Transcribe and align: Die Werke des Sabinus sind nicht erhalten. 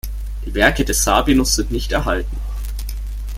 Die 0.45 0.53
Werke 0.55 0.83
des 0.83 1.03
Sabinus 1.03 1.53
sind 1.55 1.69
nicht 1.69 1.91
erhalten. 1.91 2.35